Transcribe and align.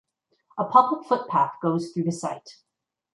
A 0.57 0.65
public 0.65 1.07
footpath 1.07 1.57
goes 1.61 1.91
through 1.91 2.05
the 2.05 2.11
site. 2.11 2.57